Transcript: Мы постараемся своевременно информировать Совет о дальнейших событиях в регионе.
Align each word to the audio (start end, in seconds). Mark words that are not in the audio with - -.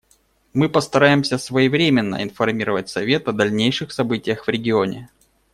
Мы 0.53 0.67
постараемся 0.67 1.37
своевременно 1.37 2.23
информировать 2.23 2.89
Совет 2.89 3.27
о 3.27 3.33
дальнейших 3.33 3.91
событиях 3.91 4.47
в 4.47 4.49
регионе. 4.49 5.11